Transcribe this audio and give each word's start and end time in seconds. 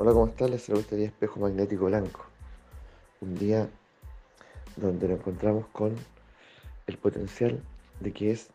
Hola, 0.00 0.12
¿cómo 0.12 0.28
estás? 0.28 0.48
Les 0.48 0.62
saluda 0.62 0.82
este 0.82 0.94
día 0.94 1.06
espejo 1.08 1.40
magnético 1.40 1.86
blanco. 1.86 2.24
Un 3.20 3.36
día 3.36 3.68
donde 4.76 5.08
nos 5.08 5.18
encontramos 5.18 5.66
con 5.72 5.96
el 6.86 6.98
potencial 6.98 7.60
de 7.98 8.12
que 8.12 8.30
es 8.30 8.50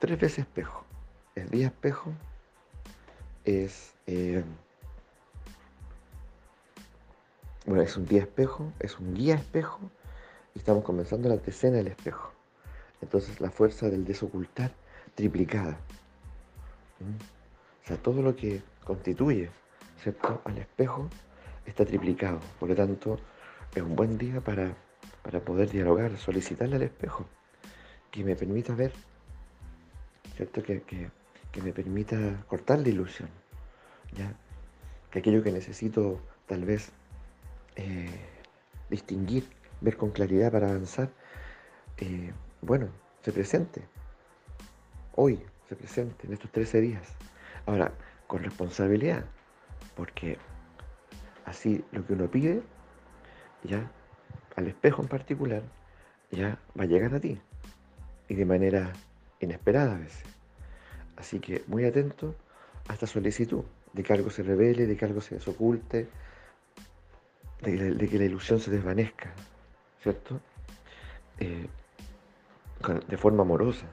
tres 0.00 0.18
veces 0.18 0.40
espejo. 0.40 0.84
Es 1.36 1.48
día 1.52 1.68
espejo, 1.68 2.10
es. 3.44 3.94
eh, 4.08 4.42
bueno, 7.64 7.82
es 7.82 7.96
un 7.96 8.04
día 8.04 8.22
espejo, 8.22 8.72
es 8.80 8.98
un 8.98 9.14
guía 9.14 9.36
espejo 9.36 9.78
y 10.56 10.58
estamos 10.58 10.82
comenzando 10.82 11.28
la 11.28 11.36
decena 11.36 11.76
del 11.76 11.86
espejo. 11.86 12.32
Entonces 13.00 13.40
la 13.40 13.52
fuerza 13.52 13.88
del 13.88 14.04
desocultar 14.04 14.72
triplicada. 15.14 15.78
¿Mm? 16.98 17.84
O 17.84 17.86
sea, 17.86 17.96
todo 17.98 18.20
lo 18.20 18.34
que 18.34 18.62
constituye 18.84 19.48
¿cierto? 20.02 20.40
al 20.44 20.58
espejo 20.58 21.08
está 21.66 21.84
triplicado. 21.84 22.40
Por 22.60 22.68
lo 22.68 22.74
tanto, 22.74 23.18
es 23.74 23.82
un 23.82 23.96
buen 23.96 24.18
día 24.18 24.40
para, 24.40 24.74
para 25.22 25.40
poder 25.40 25.70
dialogar, 25.70 26.16
solicitarle 26.18 26.76
al 26.76 26.82
espejo 26.82 27.26
que 28.10 28.22
me 28.24 28.36
permita 28.36 28.74
ver, 28.74 28.92
¿cierto? 30.36 30.62
Que, 30.62 30.82
que- 30.82 31.10
que 31.52 31.62
me 31.62 31.72
permita 31.72 32.44
cortar 32.48 32.80
la 32.80 32.88
ilusión. 32.88 33.28
¿ya? 34.16 34.34
Que 35.12 35.20
aquello 35.20 35.40
que 35.42 35.52
necesito 35.52 36.20
tal 36.46 36.64
vez 36.64 36.90
eh, 37.76 38.10
distinguir, 38.90 39.48
ver 39.80 39.96
con 39.96 40.10
claridad 40.10 40.50
para 40.50 40.68
avanzar, 40.68 41.10
eh, 41.98 42.32
bueno, 42.60 42.88
se 43.22 43.30
presente. 43.30 43.82
Hoy 45.14 45.40
se 45.68 45.76
presente, 45.76 46.26
en 46.26 46.32
estos 46.32 46.50
13 46.50 46.80
días. 46.80 47.06
Ahora, 47.66 47.92
con 48.26 48.42
responsabilidad, 48.42 49.24
porque 49.96 50.38
así 51.44 51.84
lo 51.92 52.06
que 52.06 52.12
uno 52.14 52.30
pide, 52.30 52.62
ya, 53.62 53.90
al 54.56 54.66
espejo 54.66 55.02
en 55.02 55.08
particular, 55.08 55.62
ya 56.30 56.58
va 56.78 56.84
a 56.84 56.86
llegar 56.86 57.14
a 57.14 57.20
ti. 57.20 57.40
Y 58.28 58.34
de 58.34 58.44
manera 58.44 58.92
inesperada 59.40 59.94
a 59.94 59.98
veces. 59.98 60.24
Así 61.16 61.40
que 61.40 61.64
muy 61.66 61.84
atento 61.84 62.34
a 62.88 62.94
esta 62.94 63.06
solicitud, 63.06 63.64
de 63.92 64.02
que 64.02 64.12
algo 64.12 64.30
se 64.30 64.42
revele, 64.42 64.86
de 64.86 64.96
que 64.96 65.04
algo 65.04 65.20
se 65.20 65.36
desoculte, 65.36 66.08
de 67.62 68.08
que, 68.08 68.18
la 68.18 68.24
ilusión 68.24 68.60
se 68.60 68.70
desvanezca, 68.70 69.32
¿cierto? 70.02 70.40
Eh, 71.38 71.66
de 73.08 73.16
forma 73.16 73.42
amorosa, 73.42 73.86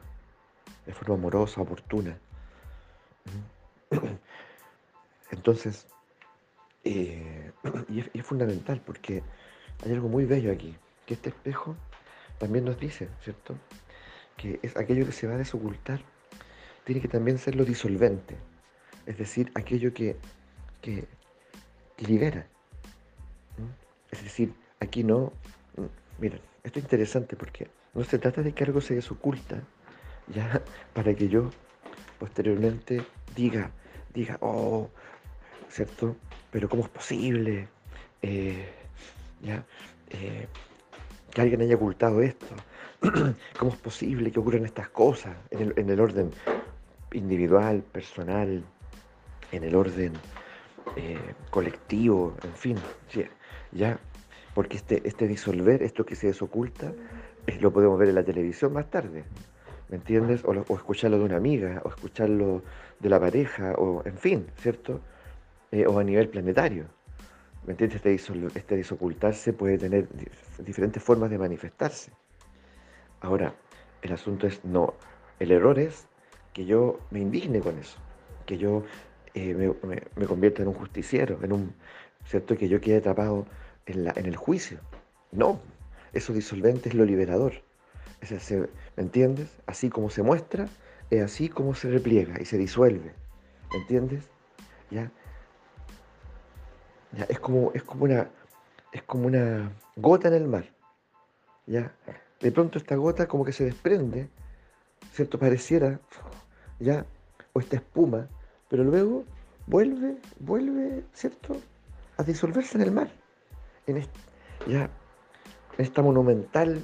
de 0.86 0.94
forma 0.94 1.16
amorosa, 1.16 1.62
oportuna. 1.62 2.18
Entonces, 5.32 5.88
eh, 6.84 7.52
y, 7.90 8.00
es, 8.00 8.26
fundamental 8.26 8.82
porque 8.86 9.24
hay 9.84 9.92
algo 9.92 10.10
muy 10.10 10.26
bello 10.26 10.52
aquí, 10.52 10.76
que 11.06 11.16
este 11.16 11.30
espejo 11.30 11.76
también 12.38 12.66
nos 12.66 12.80
dice, 12.80 13.10
¿cierto? 13.24 13.56
Que 14.38 14.60
es 14.62 14.76
aquello 14.78 15.06
que 15.06 15.12
se 15.12 15.28
va 15.28 15.36
a 15.36 15.38
desocultar, 15.38 16.02
tiene 16.84 17.02
que 17.02 17.08
también 17.08 17.38
ser 17.38 17.56
lo 17.56 17.66
disolvente, 17.66 18.36
es 19.06 19.18
decir, 19.18 19.52
aquello 19.56 19.94
que, 19.94 20.18
que, 20.82 21.08
libera. 22.00 22.48
Es 24.10 24.24
decir, 24.24 24.54
aquí 24.80 25.04
no, 25.04 25.32
m, 25.78 25.88
miren, 26.18 26.42
esto 26.64 26.80
es 26.80 26.86
interesante 26.86 27.36
porque 27.36 27.70
no 27.94 28.04
se 28.04 28.18
trata 28.18 28.42
de 28.42 28.54
que 28.54 28.64
algo 28.64 28.82
se 28.82 28.96
desoculta, 28.96 29.62
ya, 30.28 30.64
para 30.94 31.14
que 31.14 31.30
yo 31.30 31.52
posteriormente 32.20 33.06
diga, 33.36 33.72
diga, 34.14 34.38
oh, 34.42 34.90
¿cierto? 35.70 36.16
Pero 36.52 36.68
¿cómo 36.70 36.84
es 36.84 36.90
posible? 36.90 37.68
Eh, 38.22 38.70
ya, 39.42 39.64
eh, 40.10 40.48
que 41.34 41.42
alguien 41.42 41.62
haya 41.62 41.76
ocultado 41.76 42.22
esto. 42.22 42.56
¿Cómo 43.58 43.72
es 43.72 43.78
posible 43.78 44.32
que 44.32 44.40
ocurran 44.40 44.66
estas 44.66 44.90
cosas 44.90 45.36
en 45.50 45.62
el, 45.62 45.74
en 45.78 45.90
el 45.90 46.00
orden 46.00 46.30
individual, 47.14 47.82
personal, 47.92 48.64
en 49.52 49.64
el 49.64 49.76
orden 49.76 50.14
eh, 50.98 51.34
colectivo, 51.50 52.36
en 52.44 52.54
fin? 52.54 52.78
sí, 53.10 53.26
ya, 53.72 53.98
porque 54.54 54.78
este, 54.78 55.02
este 55.08 55.28
disolver, 55.28 55.82
esto 55.84 56.06
que 56.06 56.16
se 56.16 56.28
desoculta, 56.28 56.92
lo 57.60 57.72
podemos 57.72 57.98
ver 57.98 58.10
en 58.10 58.16
la 58.16 58.24
televisión 58.24 58.74
más 58.74 58.90
tarde. 58.90 59.24
¿Me 59.90 59.98
entiendes? 59.98 60.42
O, 60.46 60.54
lo- 60.54 60.66
o 60.70 60.76
escucharlo 60.76 61.18
de 61.18 61.24
una 61.26 61.38
amiga, 61.38 61.82
o 61.84 61.90
escucharlo 61.90 62.62
de 63.00 63.10
la 63.10 63.20
pareja, 63.20 63.74
o 63.78 64.04
en 64.06 64.18
fin, 64.18 64.46
¿cierto? 64.58 65.02
Eh, 65.72 65.86
o 65.88 66.00
a 66.00 66.04
nivel 66.04 66.28
planetario. 66.30 66.86
¿Me 67.66 67.72
entiendes? 67.72 67.98
Este, 67.98 68.14
disol- 68.14 68.52
este 68.56 68.76
disocultarse 68.76 69.54
puede 69.54 69.78
tener 69.78 70.10
dif- 70.10 70.64
diferentes 70.66 71.02
formas 71.02 71.30
de 71.30 71.38
manifestarse. 71.38 72.12
Ahora, 73.22 73.54
el 74.02 74.12
asunto 74.12 74.48
es 74.48 74.64
no. 74.66 74.94
El 75.40 75.52
error 75.52 75.80
es 75.80 76.08
que 76.54 76.66
yo 76.66 77.00
me 77.12 77.20
indigne 77.20 77.60
con 77.60 77.78
eso, 77.78 77.98
que 78.46 78.58
yo 78.58 78.84
eh, 79.34 79.54
me, 79.54 80.02
me- 80.16 80.26
convierta 80.28 80.62
en 80.64 80.68
un 80.70 80.74
justiciero, 80.74 81.40
en 81.44 81.54
un, 81.54 81.74
¿cierto? 82.26 82.58
Que 82.58 82.68
yo 82.68 82.82
quede 82.82 82.98
atrapado 82.98 83.46
en, 83.86 84.04
la, 84.06 84.14
en 84.16 84.26
el 84.26 84.36
juicio. 84.36 84.80
No, 85.32 85.62
eso 86.14 86.34
disolvente 86.34 86.90
es 86.90 86.96
lo 86.96 87.06
liberador. 87.06 87.54
Es 88.20 88.52
¿Me 88.52 88.68
entiendes? 89.04 89.50
Así 89.66 89.90
como 89.90 90.10
se 90.10 90.22
muestra, 90.22 90.68
es 91.10 91.24
así 91.24 91.48
como 91.48 91.74
se 91.76 91.90
repliega 91.90 92.42
y 92.42 92.46
se 92.46 92.58
disuelve. 92.58 93.14
¿Me 93.72 93.78
entiendes? 93.80 94.26
¿Ya? 94.92 95.10
Es 97.28 97.40
como, 97.40 97.72
es 97.74 97.84
como 97.84 98.06
una, 98.06 98.30
es 98.92 99.04
como 99.04 99.28
una 99.28 99.72
gota 99.96 100.28
en 100.30 100.34
el 100.36 100.48
mar. 100.48 100.66
¿Ya? 101.66 101.94
De 102.40 102.52
pronto 102.52 102.78
esta 102.78 102.96
gota 102.96 103.28
como 103.28 103.46
que 103.46 103.54
se 103.54 103.66
desprende, 103.66 104.30
¿cierto? 105.14 105.38
Pareciera, 105.38 106.00
¿ya? 106.80 107.06
O 107.54 107.60
esta 107.60 107.76
espuma, 107.76 108.28
pero 108.70 108.84
luego 108.84 109.26
vuelve, 109.68 110.18
vuelve, 110.40 111.04
¿cierto? 111.14 111.58
A 112.18 112.24
disolverse 112.24 112.78
en 112.78 112.84
el 112.84 112.92
mar. 112.92 113.10
En 113.88 114.06
ya, 114.68 114.90
esta 115.78 116.02
monumental 116.02 116.82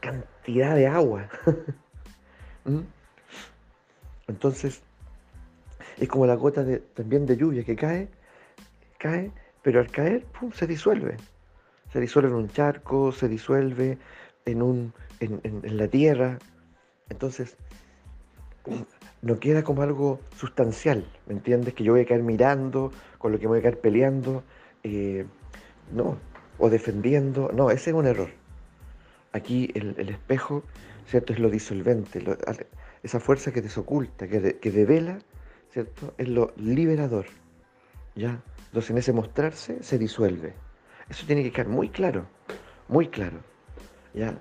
cantidad 0.00 0.74
de 0.74 0.86
agua. 0.86 1.28
¿Mm? 2.64 2.80
Entonces, 4.28 4.82
es 5.98 6.08
como 6.08 6.26
la 6.26 6.34
gota 6.34 6.64
de, 6.64 6.78
también 6.78 7.26
de 7.26 7.36
lluvia 7.36 7.64
que 7.64 7.76
cae, 7.76 8.08
cae, 8.98 9.32
pero 9.62 9.80
al 9.80 9.90
caer, 9.90 10.24
¡pum!, 10.24 10.52
se 10.52 10.66
disuelve. 10.66 11.16
Se 11.92 12.00
disuelve 12.00 12.30
en 12.30 12.36
un 12.36 12.48
charco, 12.48 13.12
se 13.12 13.28
disuelve 13.28 13.98
en, 14.44 14.62
un, 14.62 14.92
en, 15.20 15.40
en- 15.42 15.60
en 15.64 15.76
la 15.76 15.88
tierra. 15.88 16.38
Entonces, 17.08 17.56
no 19.22 19.38
queda 19.38 19.62
como 19.64 19.82
algo 19.82 20.20
sustancial, 20.36 21.04
¿me 21.26 21.34
entiendes? 21.34 21.74
Que 21.74 21.84
yo 21.84 21.92
voy 21.92 22.02
a 22.02 22.06
caer 22.06 22.22
mirando, 22.22 22.92
con 23.18 23.32
lo 23.32 23.38
que 23.38 23.46
voy 23.46 23.58
a 23.58 23.62
caer 23.62 23.80
peleando, 23.80 24.42
eh, 24.82 25.26
no, 25.92 26.16
o 26.58 26.70
defendiendo, 26.70 27.50
no, 27.52 27.70
ese 27.70 27.90
es 27.90 27.96
un 27.96 28.06
error. 28.06 28.30
Aquí 29.32 29.70
el, 29.74 29.94
el 29.98 30.10
espejo, 30.10 30.62
¿cierto? 31.06 31.32
Es 31.32 31.38
lo 31.38 31.50
disolvente, 31.50 32.20
lo- 32.20 32.36
esa 33.02 33.18
fuerza 33.20 33.52
que 33.52 33.62
desoculta, 33.62 34.28
que, 34.28 34.40
de- 34.40 34.58
que 34.58 34.70
devela, 34.70 35.18
¿cierto? 35.72 36.14
Es 36.18 36.28
lo 36.28 36.52
liberador, 36.56 37.26
¿ya? 38.14 38.40
Entonces 38.66 38.90
en 38.90 38.98
ese 38.98 39.12
mostrarse 39.12 39.82
se 39.82 39.98
disuelve. 39.98 40.54
Eso 41.08 41.26
tiene 41.26 41.42
que 41.42 41.50
quedar 41.50 41.68
muy 41.68 41.88
claro, 41.88 42.26
muy 42.88 43.08
claro, 43.08 43.38
¿ya? 44.14 44.34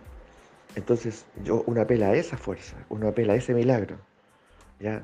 Entonces 0.75 1.25
yo, 1.44 1.63
uno 1.66 1.81
apela 1.81 2.09
a 2.09 2.16
esa 2.16 2.38
fuerza, 2.38 2.78
uno 2.90 3.08
apela 3.08 3.34
a 3.34 3.35
ese 3.38 3.53
milagro, 3.53 3.97
¿ya? 4.79 5.03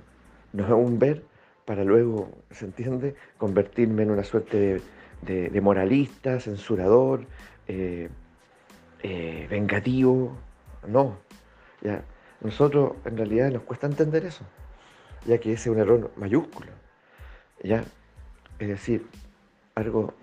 No 0.53 0.63
es 0.63 0.71
un 0.71 0.99
ver 0.99 1.23
para 1.65 1.83
luego, 1.83 2.29
¿se 2.51 2.65
entiende? 2.65 3.15
Convertirme 3.37 4.03
en 4.03 4.11
una 4.11 4.23
suerte 4.23 4.81
de, 5.21 5.61
moralista, 5.61 6.39
censurador, 6.39 7.25
eh, 7.67 8.09
eh, 9.01 9.47
vengativo. 9.49 10.37
No, 10.87 11.17
ya. 11.81 12.03
Nosotros 12.41 12.93
en 13.05 13.17
realidad 13.17 13.51
nos 13.51 13.63
cuesta 13.63 13.87
entender 13.87 14.25
eso, 14.25 14.45
ya 15.25 15.39
que 15.39 15.53
ese 15.53 15.69
es 15.69 15.75
un 15.75 15.79
error 15.81 16.11
mayúsculo, 16.15 16.71
ya. 17.63 17.83
Es 18.59 18.67
decir, 18.67 19.05
algo, 19.75 20.13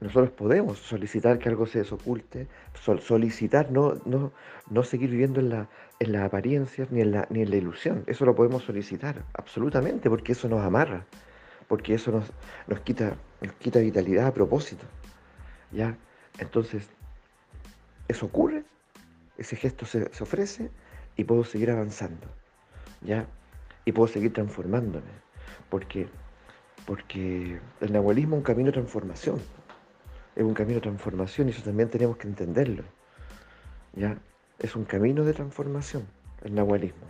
nosotros 0.00 0.30
podemos 0.30 0.78
solicitar 0.78 1.38
que 1.38 1.48
algo 1.48 1.66
se 1.66 1.80
desoculte, 1.80 2.46
sol- 2.74 3.00
solicitar 3.00 3.70
no, 3.70 3.94
no, 4.04 4.32
no 4.70 4.82
seguir 4.82 5.10
viviendo 5.10 5.40
en 5.40 5.50
la, 5.50 5.68
en 5.98 6.12
las 6.12 6.22
apariencias 6.22 6.90
ni 6.90 7.00
en 7.00 7.12
la, 7.12 7.26
ni 7.30 7.42
en 7.42 7.50
la 7.50 7.56
ilusión. 7.56 8.04
Eso 8.06 8.24
lo 8.24 8.34
podemos 8.34 8.62
solicitar, 8.62 9.22
absolutamente, 9.34 10.08
porque 10.08 10.32
eso 10.32 10.48
nos 10.48 10.62
amarra, 10.62 11.04
porque 11.68 11.94
eso 11.94 12.12
nos, 12.12 12.32
nos 12.66 12.80
quita, 12.80 13.14
nos 13.40 13.52
quita 13.54 13.80
vitalidad 13.80 14.26
a 14.28 14.34
propósito. 14.34 14.84
¿Ya? 15.72 15.96
Entonces, 16.38 16.88
eso 18.08 18.26
ocurre, 18.26 18.64
ese 19.38 19.56
gesto 19.56 19.86
se, 19.86 20.12
se 20.12 20.22
ofrece 20.22 20.70
y 21.16 21.24
puedo 21.24 21.44
seguir 21.44 21.70
avanzando, 21.70 22.26
¿ya? 23.02 23.26
Y 23.84 23.92
puedo 23.92 24.08
seguir 24.08 24.32
transformándome, 24.32 25.10
porque 25.68 26.08
porque 26.86 27.60
el 27.80 27.92
nahualismo 27.92 28.36
es 28.36 28.38
un 28.38 28.44
camino 28.44 28.66
de 28.66 28.72
transformación, 28.72 29.40
es 30.36 30.42
un 30.42 30.54
camino 30.54 30.76
de 30.76 30.82
transformación 30.82 31.48
y 31.48 31.50
eso 31.52 31.62
también 31.62 31.88
tenemos 31.88 32.16
que 32.16 32.28
entenderlo. 32.28 32.84
¿ya? 33.94 34.16
Es 34.58 34.76
un 34.76 34.84
camino 34.84 35.24
de 35.24 35.32
transformación 35.32 36.06
el 36.42 36.54
nahualismo. 36.54 37.06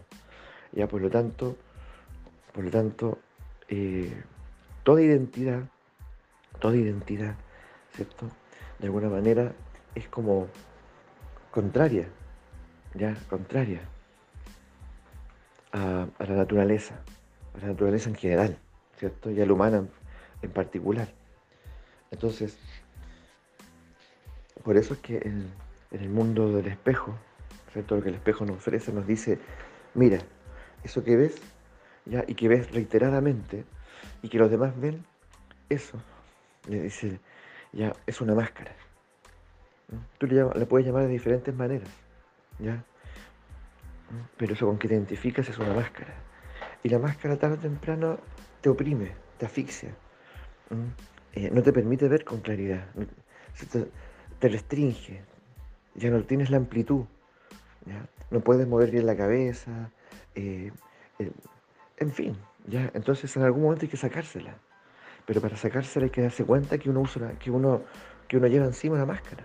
Ya 0.73 0.87
por 0.87 1.01
lo 1.01 1.11
tanto, 1.11 1.57
por 2.53 2.65
lo 2.65 2.71
tanto, 2.71 3.19
eh, 3.69 4.13
toda 4.83 5.03
identidad, 5.03 5.63
toda 6.59 6.77
identidad, 6.77 7.35
¿cierto? 7.95 8.29
De 8.79 8.87
alguna 8.87 9.09
manera 9.09 9.53
es 9.95 10.09
como 10.09 10.49
contraria, 11.51 12.09
ya, 12.95 13.17
contraria 13.29 13.81
a, 15.73 16.07
la 16.19 16.35
naturaleza, 16.35 17.01
a 17.55 17.59
la 17.59 17.67
naturaleza 17.69 18.09
en 18.09 18.17
general, 18.17 18.59
¿cierto? 19.01 19.31
Y 19.31 19.41
a 19.41 19.47
la 19.47 19.53
humana 19.55 19.83
en, 20.43 20.51
particular. 20.51 21.09
Entonces, 22.11 22.59
por 24.63 24.77
eso 24.77 24.93
es 24.95 25.01
que 25.01 25.17
en, 25.17 25.51
el 25.91 26.09
mundo 26.11 26.53
del 26.53 26.67
espejo, 26.67 27.17
¿cierto? 27.73 27.97
Lo 27.97 28.03
que 28.03 28.11
el 28.11 28.15
espejo 28.17 28.45
nos 28.45 28.59
ofrece 28.59 28.93
nos 28.93 29.07
dice, 29.07 29.39
mira, 29.95 30.19
eso 30.85 31.03
que 31.03 31.17
ves, 31.17 31.41
ya, 32.05 32.25
y 32.29 32.35
que 32.35 32.47
ves 32.47 32.71
reiteradamente, 32.71 33.65
y 34.23 34.29
que 34.29 34.39
los 34.39 34.51
demás 34.51 34.79
ven, 34.79 35.05
eso, 35.71 35.99
le 36.69 36.83
dice, 36.83 37.19
ya, 37.73 37.95
es 38.07 38.21
una 38.21 38.35
máscara. 38.35 38.73
Tú 40.19 40.27
le, 40.27 40.45
puedes 40.67 40.87
llamar 40.87 41.05
de 41.05 41.09
diferentes 41.09 41.55
maneras, 41.55 41.89
¿ya? 42.59 42.85
Pero 44.37 44.53
eso 44.53 44.67
con 44.67 44.79
que 44.79 44.89
identificas 44.89 45.49
es 45.49 45.59
una 45.59 45.73
máscara. 45.73 46.15
Y 46.83 46.89
la 46.89 46.99
máscara 46.99 47.37
tarde 47.37 47.57
o 47.57 47.59
temprano 47.59 48.19
te 48.61 48.69
oprime, 48.69 49.13
te 49.39 49.47
asfixia, 49.47 49.95
eh, 51.35 51.51
no 51.53 51.63
te 51.63 51.73
permite 51.73 52.09
ver 52.09 52.25
con 52.25 52.41
claridad, 52.41 52.85
te, 54.39 54.49
restringe, 54.49 55.23
ya 55.95 56.11
no 56.11 56.23
tienes 56.25 56.51
la 56.51 56.57
amplitud, 56.57 57.05
no 58.31 58.41
puedes 58.41 58.67
mover 58.67 58.91
bien 58.91 59.07
la 59.07 59.17
cabeza, 59.17 59.91
eh, 60.35 60.71
en 61.99 62.13
fin, 62.13 62.37
¿ya? 62.67 62.91
Entonces 62.95 63.37
en 63.37 63.43
algún 63.43 63.63
momento 63.63 63.85
hay 63.85 63.89
que 63.89 63.97
sacársela. 63.97 64.55
Pero 65.27 65.41
para 65.41 65.57
sacársela 65.57 66.07
hay 66.07 66.11
que 66.11 66.23
darse 66.23 66.45
cuenta 66.45 66.79
que 66.79 66.91
uno, 66.91 67.01
usa, 67.01 67.39
que 67.39 67.51
uno, 67.51 67.83
que 68.27 68.37
uno 68.37 68.47
lleva 68.47 68.67
encima 68.67 68.99
la 68.99 69.07
máscara. 69.07 69.45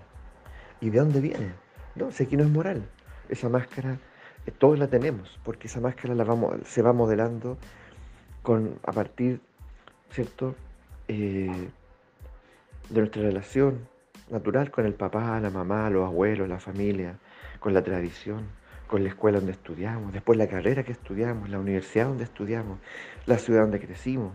¿Y 0.82 0.90
de 0.90 1.00
dónde 1.00 1.20
viene? 1.20 1.52
No, 1.96 2.12
si 2.12 2.24
aquí 2.24 2.38
no 2.38 2.44
es 2.44 2.50
moral. 2.50 2.88
Esa 3.30 3.50
máscara 3.50 4.00
eh, 4.46 4.52
todos 4.52 4.80
la 4.80 4.88
tenemos, 4.88 5.40
porque 5.44 5.68
esa 5.68 5.80
máscara 5.80 6.16
se 6.64 6.82
va 6.82 6.94
modelando 6.94 7.58
con, 8.46 8.80
a 8.84 8.92
partir, 8.94 9.42
¿cierto? 10.12 10.56
Eh, 11.10 11.70
de 12.90 13.00
nuestra 13.00 13.24
relación 13.24 13.88
natural 14.30 14.70
con 14.72 14.86
el 14.86 14.94
papá, 14.94 15.40
la 15.40 15.50
mamá, 15.50 15.90
los 15.90 16.06
abuelos, 16.06 16.48
la 16.48 16.60
familia, 16.60 17.18
con 17.60 17.74
la 17.74 17.82
tradición, 17.82 18.48
con 18.88 19.04
la 19.04 19.10
escuela 19.10 19.40
donde 19.40 19.54
estudiamos, 19.54 20.14
después 20.14 20.38
la 20.38 20.48
carrera 20.48 20.84
que 20.84 20.92
estudiamos, 20.92 21.50
la 21.50 21.60
universidad 21.60 22.06
donde 22.06 22.24
estudiamos, 22.24 22.80
la 23.26 23.40
ciudad 23.40 23.62
donde 23.62 23.80
crecimos, 23.80 24.34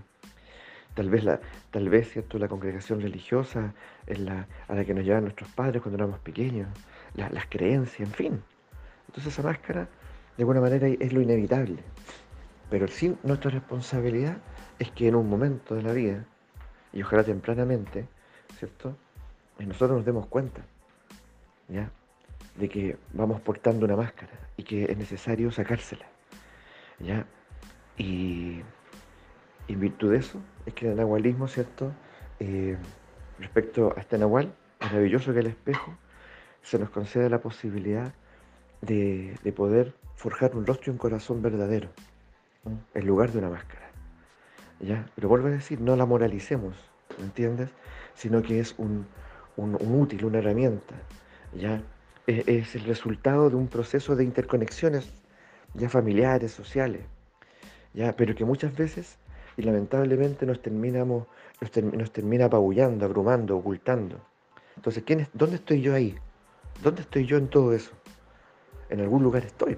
tal 0.94 1.08
vez, 1.08 1.22
la, 1.22 1.40
tal 1.70 1.88
vez 1.88 2.10
¿cierto? 2.10 2.36
la 2.38 2.48
congregación 2.48 3.00
religiosa 3.00 3.74
la, 4.08 4.48
a 4.66 4.74
la 4.74 4.84
que 4.84 4.92
nos 4.92 5.04
llevaban 5.04 5.24
nuestros 5.24 5.48
padres 5.52 5.82
cuando 5.82 6.02
éramos 6.02 6.18
pequeños, 6.18 6.68
las 7.14 7.46
creencias, 7.48 8.08
en 8.08 8.14
fin. 8.14 8.42
Entonces 9.06 9.32
esa 9.32 9.42
máscara, 9.44 9.88
de 10.36 10.42
alguna 10.42 10.60
manera, 10.60 10.88
es 10.88 11.12
lo 11.12 11.20
inevitable. 11.20 11.82
Pero 12.70 12.86
sí, 12.88 13.16
nuestra 13.24 13.50
responsabilidad 13.50 14.38
es 14.78 14.90
que 14.92 15.08
en 15.08 15.16
un 15.16 15.28
momento 15.28 15.74
de 15.74 15.82
la 15.82 15.92
vida, 15.92 16.24
y 16.92 17.02
ojalá 17.02 17.24
tempranamente, 17.24 18.06
¿cierto? 18.58 18.96
nosotros 19.58 19.98
nos 19.98 20.06
demos 20.06 20.26
cuenta, 20.26 20.62
¿ya? 21.68 21.90
de 22.56 22.68
que 22.68 22.96
vamos 23.12 23.40
portando 23.40 23.84
una 23.84 23.96
máscara 23.96 24.32
y 24.56 24.62
que 24.62 24.84
es 24.84 24.96
necesario 24.96 25.50
sacársela. 25.50 26.06
¿ya? 26.98 27.26
Y 27.98 28.62
en 29.68 29.80
virtud 29.80 30.12
de 30.12 30.18
eso 30.18 30.40
es 30.64 30.74
que 30.74 30.88
el 30.90 30.96
nahualismo, 30.96 31.48
¿cierto? 31.48 31.92
Eh, 32.38 32.76
respecto 33.38 33.92
a 33.96 34.00
este 34.00 34.16
nahual, 34.16 34.54
maravilloso 34.80 35.32
que 35.32 35.40
el 35.40 35.46
espejo, 35.48 35.96
se 36.62 36.78
nos 36.78 36.90
concede 36.90 37.28
la 37.28 37.40
posibilidad 37.40 38.12
de, 38.80 39.36
poder 39.56 39.94
forjar 40.14 40.54
un 40.54 40.66
rostro 40.66 40.90
y 40.90 40.92
un 40.92 40.98
corazón 40.98 41.42
verdadero 41.42 41.90
en 42.94 43.06
lugar 43.06 43.32
de 43.32 43.38
una 43.38 43.50
máscara. 43.50 43.90
¿ya? 44.80 45.06
Pero 45.14 45.28
vuelvo 45.28 45.48
a 45.48 45.50
decir, 45.50 45.80
no 45.80 45.96
la 45.96 46.06
moralicemos, 46.06 46.74
¿me 47.18 47.24
entiendes? 47.24 47.70
Sino 48.14 48.42
que 48.42 48.60
es 48.60 48.74
un, 48.78 49.06
un, 49.56 49.76
un 49.80 50.00
útil, 50.00 50.24
una 50.24 50.38
herramienta. 50.38 50.94
¿ya? 51.54 51.82
es 52.26 52.76
el 52.76 52.84
resultado 52.84 53.50
de 53.50 53.56
un 53.56 53.66
proceso 53.66 54.14
de 54.14 54.22
interconexiones 54.22 55.10
ya 55.74 55.88
familiares, 55.88 56.52
sociales, 56.52 57.02
ya, 57.92 58.14
pero 58.16 58.34
que 58.34 58.44
muchas 58.44 58.76
veces 58.76 59.18
y 59.56 59.62
lamentablemente 59.62 60.46
nos 60.46 60.62
terminamos, 60.62 61.26
nos, 61.60 62.12
termina 62.12 62.46
apabullando, 62.46 63.04
abrumando, 63.04 63.56
ocultando. 63.56 64.20
Entonces, 64.76 65.02
¿quién 65.04 65.20
es, 65.20 65.28
¿dónde 65.32 65.56
estoy 65.56 65.82
yo 65.82 65.94
ahí? 65.94 66.16
¿Dónde 66.82 67.02
estoy 67.02 67.26
yo 67.26 67.36
en 67.36 67.48
todo 67.48 67.74
eso? 67.74 67.92
En 68.88 69.00
algún 69.00 69.22
lugar 69.22 69.44
estoy, 69.44 69.76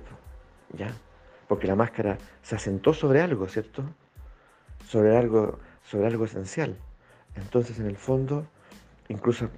¿ya? 0.77 0.95
Porque 1.53 1.67
la 1.67 1.77
máscara 1.77 2.17
se 2.41 2.57
asentó 2.57 2.95
sobre 2.95 3.21
algo, 3.21 3.47
¿cierto? 3.47 3.85
Sobre 4.89 5.19
algo, 5.19 5.59
sobre 5.83 6.07
algo 6.07 6.25
esencial. 6.25 6.79
Entonces, 7.37 7.79
en 7.79 7.89
el 7.89 7.99
fondo, 7.99 8.47
incluso, 9.11 9.51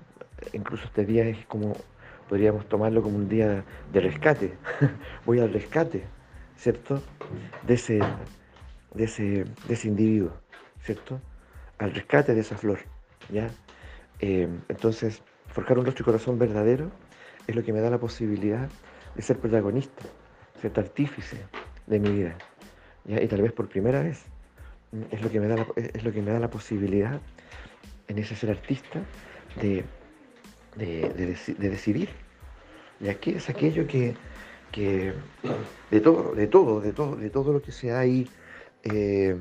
incluso 0.53 0.87
este 0.87 1.05
día 1.05 1.25
es 1.25 1.47
como 1.47 1.77
podríamos 2.29 2.69
tomarlo 2.69 3.01
como 3.01 3.15
un 3.15 3.29
día 3.29 3.65
de 3.93 4.01
rescate. 4.01 4.55
Voy 5.25 5.39
al 5.39 5.53
rescate, 5.53 6.03
¿cierto? 6.57 7.01
De 7.65 7.75
ese, 7.75 8.01
de 8.93 9.05
ese, 9.05 9.45
de 9.69 9.75
ese 9.75 9.87
individuo, 9.87 10.33
¿cierto? 10.81 11.21
Al 11.79 11.95
rescate 11.95 12.35
de 12.35 12.41
esa 12.41 12.57
flor, 12.57 12.81
¿ya? 13.31 13.51
Eh, 14.19 14.49
entonces, 14.69 15.23
forjar 15.47 15.79
un 15.79 15.85
rostro 15.85 16.03
y 16.03 16.07
corazón 16.07 16.41
verdadero 16.41 16.91
es 17.47 17.55
lo 17.55 17.63
que 17.63 17.73
me 17.73 17.79
da 17.79 17.89
la 17.89 17.99
posibilidad 17.99 18.69
de 19.15 19.23
ser 19.23 19.39
protagonista, 19.39 20.03
ser 20.61 20.73
artífice 20.77 21.39
de 21.87 22.01
mi 22.01 22.11
vida, 22.11 22.37
¿ya? 23.05 23.23
Y 23.23 23.29
tal 23.29 23.43
vez 23.43 23.53
por 23.53 23.69
primera 23.69 24.03
vez 24.03 24.25
es 25.11 25.23
lo 25.23 25.31
que 25.31 25.41
me 25.41 25.49
da 25.49 25.57
la, 25.57 25.67
es 25.77 26.05
lo 26.05 26.13
que 26.13 26.23
me 26.23 26.31
da 26.31 26.39
la 26.39 26.51
posibilidad 26.51 27.21
en 28.09 28.19
ese 28.19 28.37
ser 28.37 28.51
artista 28.51 29.03
de 29.61 29.85
de, 30.77 31.39
decidir. 31.59 32.09
Y 33.01 33.09
aquí 33.09 33.31
es 33.31 33.49
aquello 33.49 33.87
que, 33.87 34.15
de 35.91 36.01
todo, 36.01 36.35
de 36.35 36.47
todo, 36.47 36.81
de 36.81 36.93
todo, 36.93 37.17
de 37.17 37.31
todo 37.31 37.53
lo 37.53 37.63
que 37.63 37.73
se 37.73 37.93
ha 37.93 38.01
ahí 38.01 38.29
eh, 38.83 39.37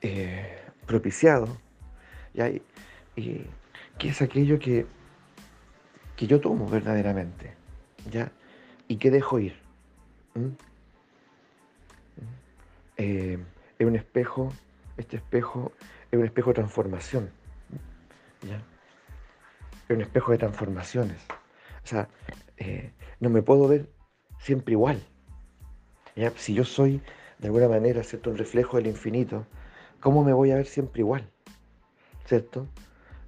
eh, 0.00 0.58
propiciado, 0.86 1.48
y, 2.34 2.62
y 3.20 3.46
que 3.98 4.08
es 4.08 4.22
aquello 4.22 4.58
que, 4.58 4.86
que 6.16 6.26
yo 6.26 6.40
tomo 6.40 6.68
verdaderamente, 6.68 7.54
¿ya? 8.10 8.32
Y 8.88 8.96
que 8.96 9.10
dejo 9.10 9.38
ir. 9.38 9.54
Eh, 13.02 13.36
es 13.80 13.86
un 13.86 13.96
espejo, 13.96 14.52
este 14.96 15.16
espejo 15.16 15.72
es 16.12 16.18
un 16.20 16.24
espejo 16.24 16.50
de 16.50 16.54
transformación. 16.54 17.30
¿ya? 18.42 18.62
un 19.92 20.00
espejo 20.00 20.30
de 20.30 20.38
transformaciones. 20.38 21.20
O 21.84 21.86
sea, 21.86 22.08
eh, 22.58 22.92
no 23.18 23.28
me 23.28 23.42
puedo 23.42 23.66
ver 23.66 23.88
siempre 24.38 24.72
igual. 24.74 25.02
¿ya? 26.14 26.30
Si 26.36 26.54
yo 26.54 26.64
soy, 26.64 27.02
de 27.38 27.48
alguna 27.48 27.68
manera, 27.68 28.04
¿cierto? 28.04 28.30
un 28.30 28.38
reflejo 28.38 28.76
del 28.76 28.86
infinito, 28.86 29.46
¿cómo 30.00 30.22
me 30.22 30.32
voy 30.32 30.52
a 30.52 30.56
ver 30.56 30.66
siempre 30.66 31.00
igual? 31.00 31.28
¿Cierto? 32.24 32.68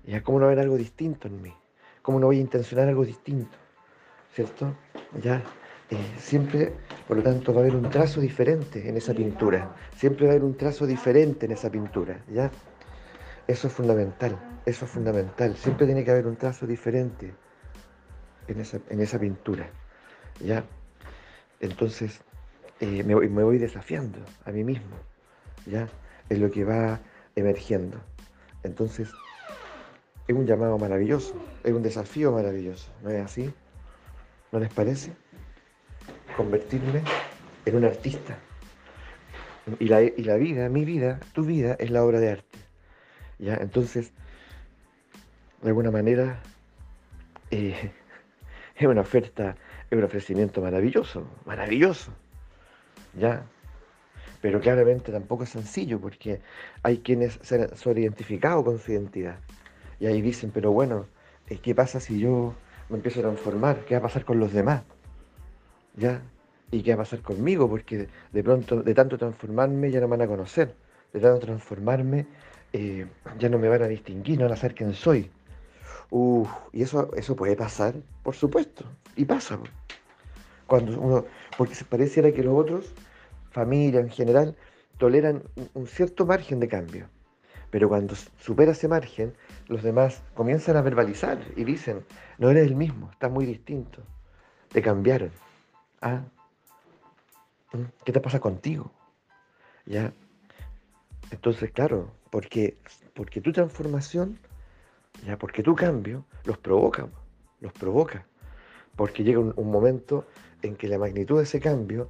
¿Ya? 0.05 0.23
¿Cómo 0.23 0.39
no 0.39 0.47
haber 0.47 0.61
algo 0.61 0.77
distinto 0.77 1.27
en 1.27 1.43
mí? 1.43 1.53
¿Cómo 2.01 2.21
no 2.21 2.27
voy 2.27 2.39
a 2.39 2.43
intencionar 2.43 2.87
algo 2.87 3.05
distinto? 3.05 3.59
¿Cierto? 4.33 4.77
¿Ya? 5.21 5.43
Eh, 5.91 6.15
siempre, 6.19 6.73
por 7.07 7.19
lo 7.19 7.23
tanto, 7.23 7.53
va 7.53 7.61
a 7.61 7.65
haber 7.65 7.77
un 7.77 7.91
trazo 7.91 8.21
diferente 8.21 8.89
en 8.89 8.97
esa 8.97 9.15
pintura. 9.15 9.75
Siempre 9.97 10.27
va 10.27 10.33
a 10.33 10.35
haber 10.35 10.45
un 10.45 10.57
trazo 10.57 10.87
diferente 10.87 11.47
en 11.47 11.53
esa 11.53 11.71
pintura. 11.71 12.25
¿Ya? 12.33 12.51
Eso 13.47 13.69
es 13.69 13.75
fundamental, 13.75 14.39
eso 14.65 14.87
es 14.87 14.91
fundamental. 14.91 15.55
Siempre 15.57 15.85
tiene 15.87 16.03
que 16.03 16.11
haber 16.11 16.27
un 16.27 16.37
trazo 16.37 16.67
diferente 16.67 17.35
en 18.49 19.01
esa, 19.01 19.19
pintura. 19.19 19.69
¿ya? 20.41 20.65
Entonces, 21.61 22.21
eh, 22.81 23.03
me, 23.05 23.15
voy 23.15 23.59
desafiando 23.59 24.19
a 24.47 24.51
mí 24.51 24.65
mismo, 24.65 24.97
¿ya? 25.67 25.89
Es 26.31 26.39
lo 26.39 26.51
que 26.51 26.65
va 26.65 27.01
emergiendo. 27.37 27.99
Entonces, 28.63 29.15
es 30.27 30.35
un 30.35 30.47
llamado 30.47 30.79
maravilloso, 30.79 31.35
es 31.63 31.73
un 31.73 31.83
desafío 31.83 32.33
maravilloso, 32.33 32.91
¿no 33.03 33.11
es 33.11 33.23
así? 33.23 33.53
¿No 34.53 34.59
les 34.59 34.73
parece? 34.73 35.13
Convertirme 36.37 37.03
en 37.65 37.77
un 37.77 37.85
artista, 37.85 38.37
Y 39.79 39.87
la, 39.87 40.03
y 40.03 40.25
la 40.25 40.37
vida, 40.37 40.69
mi 40.69 40.85
vida, 40.85 41.21
tu 41.33 41.45
vida, 41.45 41.77
es 41.79 41.91
la 41.91 42.05
obra 42.05 42.21
de 42.21 42.33
arte. 42.33 42.59
¿Ya? 43.39 43.55
Entonces, 43.55 44.13
de 45.63 45.69
alguna 45.69 45.91
manera, 45.91 46.43
eh, 47.51 47.93
es 48.77 48.87
una 48.87 49.01
oferta, 49.01 49.57
es 49.91 49.97
un 49.97 50.05
ofrecimiento 50.05 50.61
maravilloso, 50.61 51.27
maravilloso. 51.47 52.13
¿Ya? 53.19 53.47
Pero 54.43 54.61
claramente 54.61 55.13
tampoco 55.13 55.45
es 55.45 55.51
sencillo 55.51 56.01
porque 56.01 56.41
hay 56.83 56.99
quienes 56.99 57.39
se 57.43 57.55
han 57.55 57.99
identificado 57.99 58.63
con 58.65 58.79
su 58.79 58.93
identidad. 58.93 59.39
Y 60.01 60.07
ahí 60.07 60.21
dicen, 60.21 60.51
pero 60.53 60.73
bueno, 60.73 61.07
¿qué 61.63 61.75
pasa 61.75 62.01
si 62.01 62.19
yo 62.19 62.55
me 62.91 62.97
empiezo 62.97 63.21
a 63.21 63.23
transformar? 63.23 63.85
¿Qué 63.87 63.95
va 63.95 64.01
a 64.01 64.03
pasar 64.03 64.25
con 64.25 64.39
los 64.39 64.53
demás? 64.53 64.83
¿Ya? 65.97 66.23
¿Y 66.71 66.83
qué 66.83 66.91
va 66.91 67.03
a 67.03 67.05
pasar 67.05 67.21
conmigo? 67.21 67.69
Porque 67.69 68.09
de 68.33 68.43
pronto, 68.43 68.83
de 68.83 68.95
tanto 68.95 69.17
transformarme, 69.17 69.91
ya 69.91 70.01
no 70.01 70.09
me 70.09 70.17
van 70.17 70.23
a 70.23 70.27
conocer. 70.27 70.75
De 71.13 71.21
tanto 71.21 71.47
transformarme, 71.47 72.27
eh, 72.73 73.07
ya 73.39 73.49
no 73.49 73.59
me 73.59 73.69
van 73.69 73.83
a 73.83 73.89
distinguir, 73.89 74.39
no 74.39 74.45
van 74.47 74.55
a 74.55 74.57
saber 74.57 74.75
quién 74.75 74.95
soy. 74.95 75.31
Uf, 76.11 76.49
y 76.73 76.83
eso, 76.83 77.11
eso 77.17 77.37
puede 77.37 77.57
pasar, 77.57 77.95
por 78.23 78.35
supuesto. 78.35 78.85
Y 79.17 79.25
pasa. 79.25 79.59
Cuando 80.67 80.99
uno, 81.01 81.25
porque 81.57 81.75
se 81.75 81.85
pareciera 81.85 82.33
que 82.33 82.43
los 82.43 82.59
otros, 82.59 82.93
familia 83.51 84.01
en 84.01 84.11
general, 84.11 84.57
toleran 84.99 85.43
un 85.75 85.87
cierto 85.87 86.27
margen 86.27 86.61
de 86.61 86.69
cambio. 86.69 87.09
Pero 87.71 87.89
cuando 87.89 88.15
supera 88.41 88.73
ese 88.73 88.89
margen, 88.89 89.35
los 89.69 89.83
demás 89.83 90.23
comienzan 90.35 90.77
a 90.77 90.83
verbalizar 90.83 91.39
y 91.57 91.65
dicen, 91.65 92.05
no 92.39 92.51
eres 92.51 92.67
el 92.67 92.77
mismo, 92.77 93.11
estás 93.11 93.31
muy 93.31 93.47
distinto, 93.47 94.01
te 94.71 94.81
cambiaron. 94.83 95.31
¿Ah? 96.01 96.23
¿Mm? 97.73 97.85
¿Qué 98.05 98.13
te 98.13 98.21
pasa 98.21 98.41
contigo? 98.41 98.91
¿Ya? 99.87 100.13
Entonces, 101.31 101.71
claro, 101.73 102.13
porque, 102.31 102.77
porque 103.15 103.41
tu 103.41 103.53
transformación, 103.53 104.39
ya, 105.27 105.39
porque 105.39 105.63
tu 105.63 105.75
cambio 105.75 106.25
los 106.45 106.59
provoca, 106.59 107.09
los 107.61 107.73
provoca. 107.73 108.27
Porque 108.97 109.25
llega 109.25 109.41
un, 109.41 109.71
momento 109.71 110.27
en 110.63 110.77
que 110.77 110.87
la 110.87 110.99
magnitud 110.99 111.39
de 111.39 111.45
ese 111.45 111.61
cambio 111.61 112.09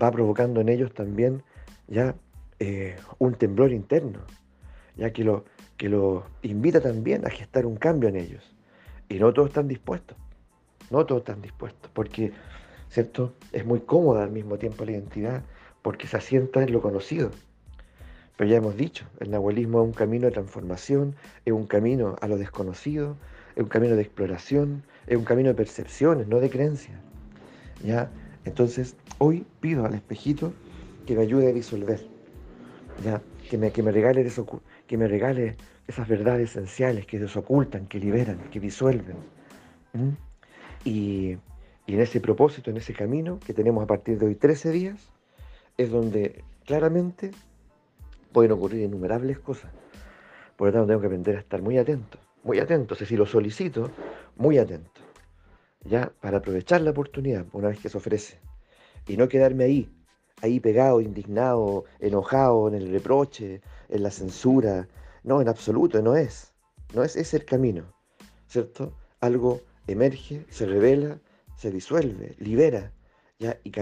va 0.00 0.10
provocando 0.10 0.60
en 0.60 0.68
ellos 0.68 0.92
también 0.92 1.44
ya 1.86 2.16
eh, 2.58 2.96
un 3.18 3.34
temblor 3.34 3.72
interno, 3.72 4.20
ya 4.96 5.12
que 5.12 5.22
lo, 5.22 5.44
que 5.76 5.88
lo 5.88 6.24
invita 6.42 6.80
también 6.80 7.24
a 7.26 7.30
gestar 7.30 7.66
un 7.66 7.76
cambio 7.76 8.08
en 8.08 8.16
ellos. 8.16 8.56
Y 9.08 9.18
no 9.18 9.32
todos 9.32 9.48
están 9.48 9.68
dispuestos, 9.68 10.16
no 10.90 11.06
todos 11.06 11.20
están 11.20 11.42
dispuestos, 11.42 11.90
porque 11.92 12.32
¿cierto? 12.94 13.34
Es 13.50 13.66
muy 13.66 13.80
cómoda 13.80 14.22
al 14.22 14.30
mismo 14.30 14.56
tiempo 14.56 14.84
la 14.84 14.92
identidad 14.92 15.42
porque 15.82 16.06
se 16.06 16.16
asienta 16.16 16.62
en 16.62 16.72
lo 16.72 16.80
conocido. 16.80 17.32
Pero 18.36 18.48
ya 18.48 18.56
hemos 18.56 18.76
dicho, 18.76 19.04
el 19.18 19.32
nahualismo 19.32 19.80
es 19.82 19.86
un 19.86 19.92
camino 19.92 20.26
de 20.26 20.32
transformación, 20.32 21.16
es 21.44 21.52
un 21.52 21.66
camino 21.66 22.14
a 22.20 22.28
lo 22.28 22.38
desconocido, 22.38 23.16
es 23.56 23.62
un 23.64 23.68
camino 23.68 23.96
de 23.96 24.02
exploración, 24.02 24.84
es 25.08 25.16
un 25.16 25.24
camino 25.24 25.48
de 25.48 25.56
percepciones, 25.56 26.28
no 26.28 26.38
de 26.38 26.48
creencias. 26.48 26.96
¿Ya? 27.84 28.10
Entonces, 28.44 28.94
hoy 29.18 29.44
pido 29.60 29.84
al 29.84 29.94
espejito 29.94 30.52
que 31.04 31.16
me 31.16 31.22
ayude 31.22 31.48
a 31.48 31.52
disolver, 31.52 32.00
¿ya? 33.04 33.20
Que, 33.50 33.58
me, 33.58 33.72
que, 33.72 33.82
me 33.82 33.90
regale 33.90 34.26
que 34.86 34.96
me 34.96 35.08
regale 35.08 35.56
esas 35.88 36.06
verdades 36.06 36.50
esenciales 36.50 37.06
que 37.06 37.18
desocultan, 37.18 37.86
que 37.86 37.98
liberan, 37.98 38.38
que 38.50 38.60
disuelven. 38.60 39.16
Y 40.84 41.36
y 41.86 41.94
en 41.94 42.00
ese 42.00 42.20
propósito, 42.20 42.70
en 42.70 42.78
ese 42.78 42.94
camino 42.94 43.38
que 43.44 43.52
tenemos 43.52 43.82
a 43.84 43.86
partir 43.86 44.18
de 44.18 44.26
hoy 44.26 44.34
13 44.34 44.70
días, 44.70 45.08
es 45.76 45.90
donde 45.90 46.44
claramente 46.64 47.30
pueden 48.32 48.52
ocurrir 48.52 48.82
innumerables 48.82 49.38
cosas. 49.38 49.70
Por 50.56 50.68
lo 50.68 50.72
tanto, 50.72 50.88
tengo 50.88 51.00
que 51.00 51.06
aprender 51.06 51.36
a 51.36 51.40
estar 51.40 51.60
muy 51.60 51.78
atento, 51.78 52.18
muy 52.42 52.58
atento. 52.58 52.94
si 52.94 53.16
lo 53.16 53.26
solicito, 53.26 53.90
muy 54.36 54.58
atento. 54.58 55.00
Ya, 55.84 56.12
para 56.20 56.38
aprovechar 56.38 56.80
la 56.80 56.90
oportunidad 56.90 57.46
una 57.52 57.68
vez 57.68 57.78
que 57.78 57.88
se 57.88 57.98
ofrece. 57.98 58.38
Y 59.06 59.18
no 59.18 59.28
quedarme 59.28 59.64
ahí, 59.64 59.90
ahí 60.40 60.60
pegado, 60.60 61.00
indignado, 61.02 61.84
enojado, 62.00 62.68
en 62.68 62.74
el 62.74 62.90
reproche, 62.90 63.60
en 63.90 64.02
la 64.02 64.10
censura. 64.10 64.88
No, 65.22 65.42
en 65.42 65.48
absoluto, 65.48 66.00
no 66.00 66.16
es. 66.16 66.54
No 66.94 67.02
es 67.02 67.16
ese 67.16 67.36
el 67.36 67.44
camino. 67.44 67.92
¿Cierto? 68.46 68.94
Algo 69.20 69.60
emerge, 69.86 70.46
se 70.48 70.64
revela 70.64 71.18
se 71.56 71.70
disuelve, 71.70 72.34
libera, 72.38 72.92
¿ya? 73.38 73.58
y 73.64 73.72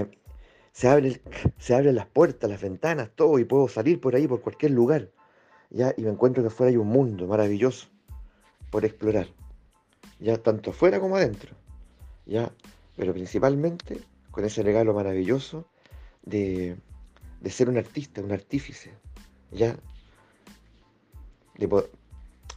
se, 0.73 0.89
abre, 0.89 1.21
se 1.59 1.75
abren 1.75 1.95
las 1.95 2.07
puertas, 2.07 2.49
las 2.51 2.61
ventanas, 2.61 3.11
todo, 3.15 3.39
y 3.39 3.45
puedo 3.45 3.69
salir 3.69 4.01
por 4.01 4.15
ahí, 4.15 4.27
por 4.27 4.41
cualquier 4.41 4.73
lugar, 4.73 5.11
¿ya? 5.71 5.95
y 5.97 6.03
me 6.03 6.11
encuentro 6.11 6.43
que 6.43 6.49
afuera 6.49 6.71
hay 6.71 6.77
un 6.77 6.89
mundo 6.89 7.27
maravilloso 7.27 7.89
por 8.71 8.85
explorar, 8.85 9.29
ya 10.19 10.39
tanto 10.39 10.71
afuera 10.71 11.01
como 11.01 11.17
adentro, 11.17 11.55
¿ya? 12.27 12.53
pero 12.97 13.13
principalmente 13.13 14.01
con 14.31 14.45
ese 14.45 14.63
regalo 14.63 14.95
maravilloso 14.95 15.67
de, 16.23 16.77
de 17.41 17.51
ser 17.51 17.69
un 17.69 17.77
artista, 17.77 18.23
un 18.23 18.33
artífice, 18.33 18.93
¿ya? 19.51 19.77
De, 21.57 21.69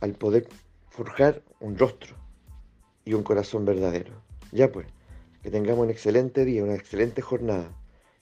al 0.01 0.13
poder 0.13 0.47
forjar 0.89 1.41
un 1.59 1.77
rostro 1.77 2.15
y 3.03 3.13
un 3.13 3.23
corazón 3.23 3.65
verdadero. 3.65 4.13
Ya 4.51 4.71
pues, 4.71 4.87
que 5.45 5.51
tengamos 5.51 5.83
un 5.83 5.91
excelente 5.91 6.43
día, 6.43 6.63
una 6.63 6.73
excelente 6.73 7.21
jornada, 7.21 7.69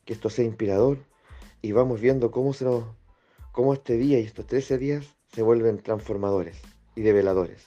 que 0.04 0.12
esto 0.12 0.30
sea 0.30 0.44
inspirador 0.44 0.98
y 1.62 1.72
vamos 1.72 2.02
viendo 2.02 2.32
cómo, 2.32 2.52
se 2.52 2.66
cómo 3.54 3.74
este 3.74 3.96
día 3.96 4.20
y 4.20 4.26
estos 4.26 4.46
13 4.46 4.78
días 4.78 5.06
se 5.32 5.42
vuelven 5.42 5.82
transformadores 5.82 6.62
y 6.98 7.02
develadores. 7.02 7.66